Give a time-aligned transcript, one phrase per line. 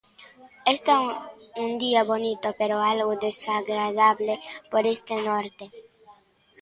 [0.75, 0.95] Está
[1.65, 4.33] un día bonito, pero algo desagradable
[4.71, 5.65] por este norte.